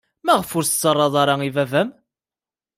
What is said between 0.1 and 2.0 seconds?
Maɣef ur as-tettarraḍ i baba-m?